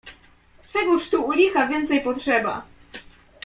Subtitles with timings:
[0.67, 2.65] "Czegóż tu, u licha, więcej potrzeba?"